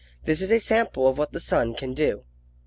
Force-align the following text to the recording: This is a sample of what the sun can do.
This 0.25 0.41
is 0.41 0.49
a 0.51 0.57
sample 0.59 1.07
of 1.07 1.19
what 1.19 1.31
the 1.31 1.39
sun 1.39 1.75
can 1.75 1.93
do. 1.93 2.23